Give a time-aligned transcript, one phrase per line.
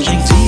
[0.00, 0.41] 曾经。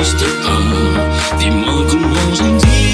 [0.00, 0.50] N'existe pas.
[0.52, 2.89] Ah, dis-moi comment j'existe